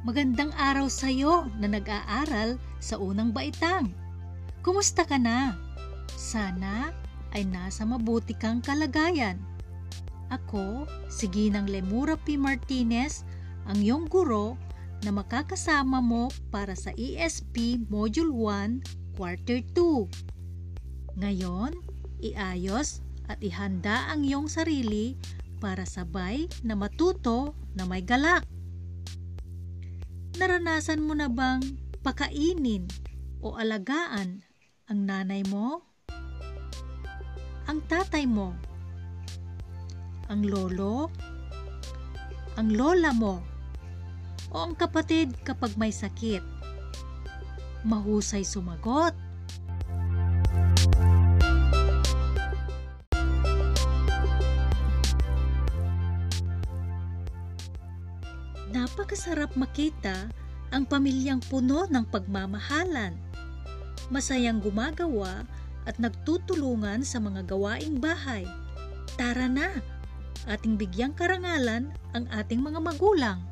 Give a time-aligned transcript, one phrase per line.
[0.00, 3.92] Magandang araw sa iyo na nag-aaral sa unang baitang.
[4.64, 5.52] Kumusta ka na?
[6.16, 6.88] Sana
[7.36, 9.36] ay nasa mabuti kang kalagayan.
[10.32, 12.40] Ako, si Ginang Lemura P.
[12.40, 13.28] Martinez,
[13.68, 14.56] ang iyong guro
[15.04, 21.20] na makakasama mo para sa ESP Module 1, Quarter 2.
[21.20, 21.76] Ngayon,
[22.24, 25.20] iayos at ihanda ang iyong sarili
[25.60, 28.48] para sabay na matuto na may galak.
[30.38, 31.58] Naranasan mo na bang
[32.06, 32.86] pakainin
[33.42, 34.46] o alagaan
[34.86, 35.82] ang nanay mo?
[37.66, 38.54] Ang tatay mo?
[40.30, 41.10] Ang lolo?
[42.54, 43.42] Ang lola mo?
[44.54, 46.42] O ang kapatid kapag may sakit?
[47.86, 49.29] Mahusay sumagot.
[58.70, 60.30] Napakasarap makita
[60.70, 63.18] ang pamilyang puno ng pagmamahalan.
[64.14, 65.42] Masayang gumagawa
[65.90, 68.46] at nagtutulungan sa mga gawaing bahay.
[69.18, 69.74] Tara na,
[70.46, 73.42] ating bigyang karangalan ang ating mga magulang.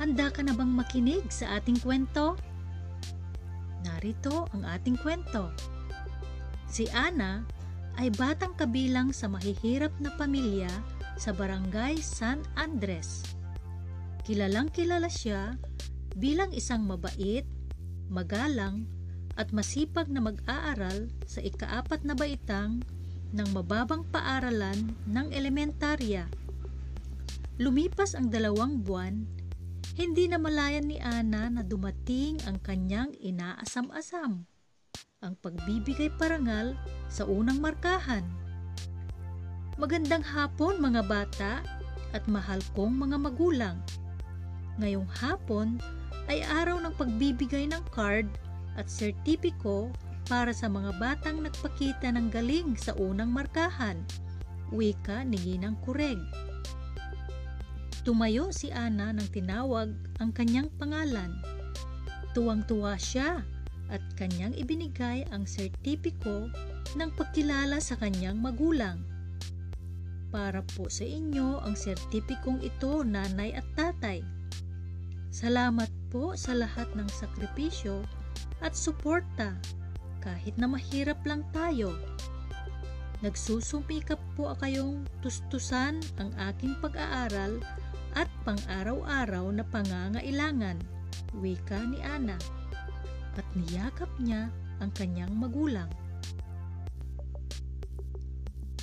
[0.00, 2.53] Handa ka na bang makinig sa ating kwento?
[4.04, 5.48] Narito ang ating kwento.
[6.68, 7.40] Si Ana
[7.96, 10.68] ay batang kabilang sa mahihirap na pamilya
[11.16, 13.24] sa barangay San Andres.
[14.28, 15.56] Kilalang kilala siya
[16.20, 17.48] bilang isang mabait,
[18.12, 18.84] magalang
[19.40, 22.84] at masipag na mag-aaral sa ikaapat na baitang
[23.32, 26.28] ng mababang paaralan ng elementarya.
[27.56, 29.24] Lumipas ang dalawang buwan
[29.94, 34.42] hindi na malayan ni Ana na dumating ang kanyang inaasam-asam,
[35.22, 36.74] ang pagbibigay parangal
[37.06, 38.26] sa unang markahan.
[39.78, 41.62] Magandang hapon mga bata
[42.10, 43.78] at mahal kong mga magulang.
[44.82, 45.78] Ngayong hapon
[46.26, 48.26] ay araw ng pagbibigay ng card
[48.74, 49.94] at sertipiko
[50.26, 54.02] para sa mga batang nagpakita ng galing sa unang markahan,
[54.74, 56.18] wika ni Ginang Kureg.
[58.04, 59.88] Tumayo si Ana nang tinawag
[60.20, 61.40] ang kanyang pangalan.
[62.36, 63.40] Tuwang-tuwa siya
[63.88, 66.52] at kanyang ibinigay ang sertipiko
[67.00, 69.00] ng pagkilala sa kanyang magulang.
[70.28, 74.20] Para po sa inyo ang sertipikong ito, nanay at tatay.
[75.32, 78.04] Salamat po sa lahat ng sakripisyo
[78.60, 79.56] at suporta
[80.20, 81.96] kahit na mahirap lang tayo.
[83.24, 87.56] Nagsusumikap po kayong tustusan ang aking pag-aaral
[88.14, 90.78] at pang-araw-araw na pangangailangan,
[91.38, 92.38] wika ni Ana,
[93.34, 95.90] at niyakap niya ang kanyang magulang.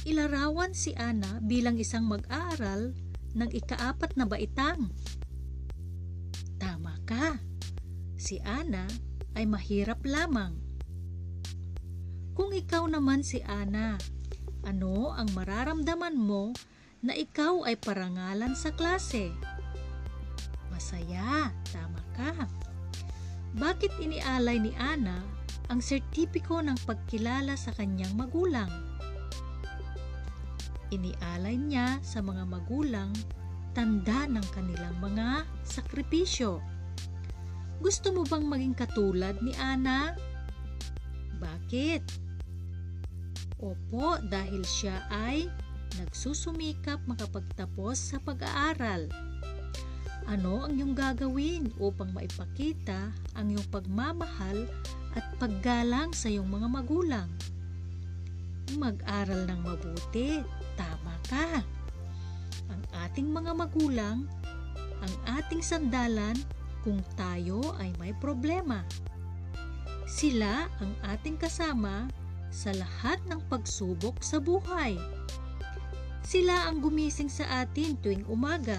[0.03, 2.91] Ilarawan si Ana bilang isang mag-aaral
[3.31, 4.91] ng ikaapat na baitang.
[6.59, 7.39] Tama ka,
[8.17, 8.89] si Ana
[9.37, 10.57] ay mahirap lamang.
[12.35, 13.95] Kung ikaw naman si Ana,
[14.65, 16.51] ano ang mararamdaman mo
[17.01, 19.33] na ikaw ay parangalan sa klase.
[20.69, 22.45] Masaya, tama ka.
[23.57, 25.19] Bakit inialay ni Ana
[25.67, 28.69] ang sertipiko ng pagkilala sa kanyang magulang?
[30.93, 33.11] Inialay niya sa mga magulang
[33.71, 36.59] tanda ng kanilang mga sakripisyo.
[37.81, 40.13] Gusto mo bang maging katulad ni Ana?
[41.41, 42.03] Bakit?
[43.57, 45.49] Opo, dahil siya ay
[45.99, 49.11] nagsusumikap makapagtapos sa pag-aaral.
[50.29, 54.69] Ano ang iyong gagawin upang maipakita ang iyong pagmamahal
[55.17, 57.29] at paggalang sa iyong mga magulang?
[58.79, 60.39] Mag-aral ng mabuti,
[60.79, 61.59] tama ka.
[62.71, 64.23] Ang ating mga magulang,
[65.01, 66.37] ang ating sandalan
[66.85, 68.85] kung tayo ay may problema.
[70.07, 72.07] Sila ang ating kasama
[72.51, 74.99] sa lahat ng pagsubok sa buhay.
[76.21, 78.77] Sila ang gumising sa atin tuwing umaga.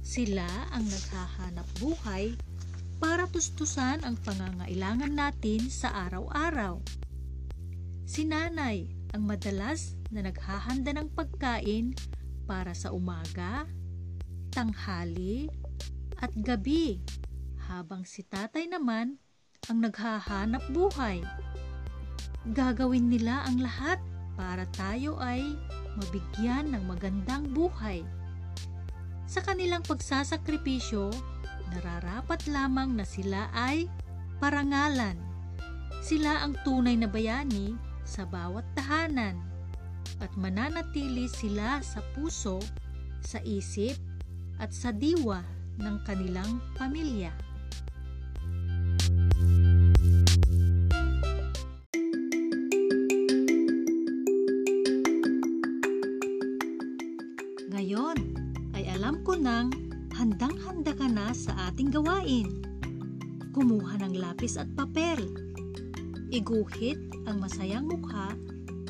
[0.00, 2.34] Sila ang naghahanap buhay
[3.02, 6.78] para tustusan ang pangangailangan natin sa araw-araw.
[8.04, 11.94] Si nanay ang madalas na naghahanda ng pagkain
[12.46, 13.66] para sa umaga,
[14.50, 15.46] tanghali,
[16.20, 17.00] at gabi,
[17.70, 19.16] habang si tatay naman
[19.70, 21.24] ang naghahanap buhay.
[22.52, 24.02] Gagawin nila ang lahat
[24.36, 25.54] para tayo ay
[25.98, 28.06] mabigyan ng magandang buhay.
[29.30, 31.10] Sa kanilang pagsasakripisyo,
[31.70, 33.86] nararapat lamang na sila ay
[34.42, 35.14] parangalan.
[36.02, 39.38] Sila ang tunay na bayani sa bawat tahanan
[40.18, 42.58] at mananatili sila sa puso,
[43.22, 43.94] sa isip
[44.58, 45.40] at sa diwa
[45.78, 47.49] ng kanilang pamilya.
[59.40, 59.72] Nang
[60.12, 62.60] handang-handa ka na sa ating gawain.
[63.56, 65.16] Kumuha ng lapis at papel.
[66.28, 68.36] Iguhit ang masayang mukha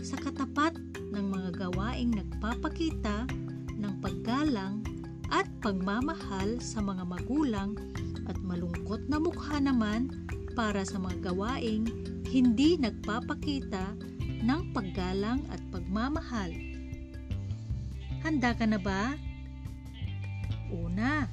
[0.03, 0.75] sa katapat
[1.15, 3.31] ng mga gawaing nagpapakita
[3.79, 4.83] ng paggalang
[5.31, 7.79] at pagmamahal sa mga magulang
[8.27, 10.11] at malungkot na mukha naman
[10.59, 11.87] para sa mga gawaing
[12.27, 13.95] hindi nagpapakita
[14.43, 16.51] ng paggalang at pagmamahal.
[18.27, 19.30] Handa ka na ba?
[20.71, 21.27] Una,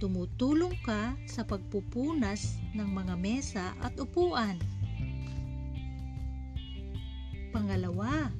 [0.00, 4.56] tumutulong ka sa pagpupunas ng mga mesa at upuan.
[7.52, 8.32] Pangalawa,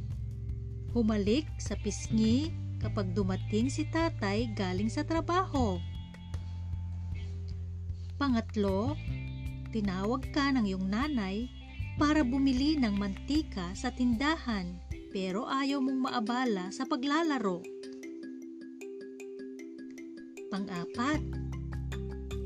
[0.97, 2.51] humalik sa pisngi
[2.81, 5.79] kapag dumating si tatay galing sa trabaho.
[8.21, 8.97] Pangatlo,
[9.73, 11.49] tinawag ka ng iyong nanay
[11.95, 14.83] para bumili ng mantika sa tindahan
[15.15, 17.63] pero ayaw mong maabala sa paglalaro.
[20.55, 21.19] Pang-apat,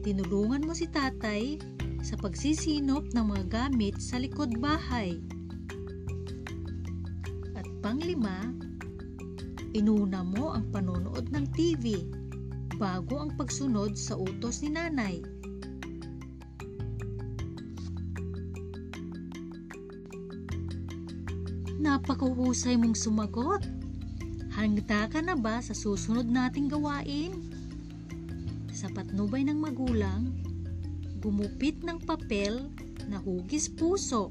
[0.00, 1.60] tinulungan mo si tatay
[2.00, 5.20] sa pagsisinop ng mga gamit sa likod bahay.
[7.52, 8.48] At panglima,
[9.76, 12.00] inuna mo ang panonood ng TV
[12.80, 15.20] bago ang pagsunod sa utos ni nanay.
[21.76, 23.68] Napakahusay mong sumagot.
[24.56, 27.57] Handa ka na ba sa susunod nating gawain?
[28.78, 30.38] Sa patnubay ng magulang,
[31.18, 32.70] gumupit ng papel
[33.10, 34.30] na hugis puso.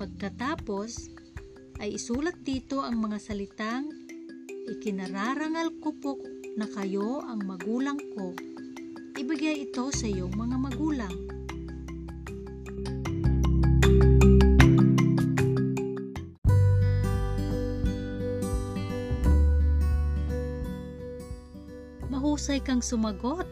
[0.00, 1.12] Pagkatapos,
[1.76, 3.92] ay isulat dito ang mga salitang
[4.72, 6.16] ikinararangal ko po
[6.56, 8.32] na kayo ang magulang ko.
[9.12, 11.27] Ibigay ito sa iyong mga magulang.
[22.48, 23.44] Mahusay kang sumagot.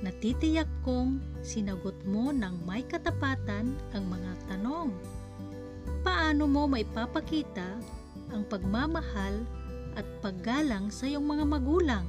[0.00, 4.88] Natitiyak kong sinagot mo ng may katapatan ang mga tanong.
[6.00, 7.76] Paano mo maipapakita
[8.32, 9.44] ang pagmamahal
[10.00, 12.08] at paggalang sa iyong mga magulang?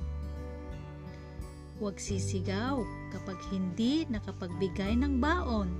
[1.83, 2.79] Huwag sisigaw
[3.11, 5.75] kapag hindi nakapagbigay ng baon.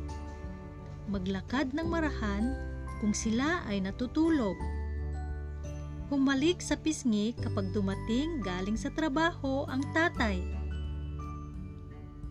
[1.08, 2.52] Maglakad ng marahan
[3.00, 4.60] kung sila ay natutulog.
[6.12, 10.44] Humalik sa pisngi kapag dumating galing sa trabaho ang tatay.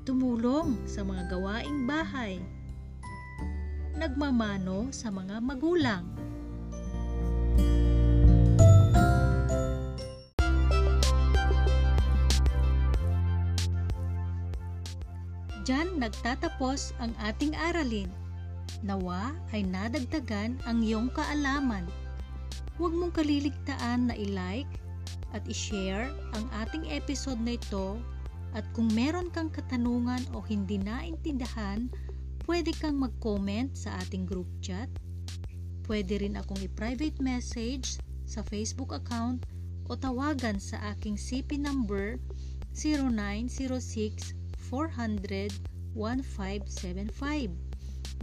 [0.04, 2.44] Tumulong sa mga gawaing bahay.
[3.96, 6.04] Nagmamano sa mga magulang.
[15.64, 18.12] Diyan nagtatapos ang ating aralin.
[18.84, 21.88] Nawa ay nadagdagan ang iyong kaalaman.
[22.80, 24.80] Huwag mong kaliligtaan na i-like
[25.36, 28.00] at i-share ang ating episode na ito
[28.56, 31.92] at kung meron kang katanungan o hindi naintindahan,
[32.48, 34.88] pwede kang mag-comment sa ating group chat.
[35.84, 39.44] Pwede rin akong i-private message sa Facebook account
[39.84, 42.16] o tawagan sa aking CP number
[42.72, 44.32] 0906
[44.72, 45.52] 400
[45.92, 47.52] 1575.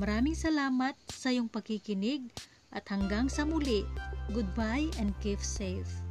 [0.01, 2.33] Maraming salamat sa iyong pakikinig
[2.73, 3.85] at hanggang sa muli.
[4.33, 6.06] Goodbye and keep safe.